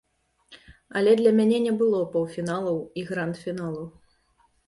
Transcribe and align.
Але 1.01 1.11
для 1.19 1.33
мяне 1.39 1.59
не 1.65 1.73
было 1.81 1.99
паўфіналаў 2.15 2.79
і 3.01 3.05
гранд-фіналу. 3.09 3.83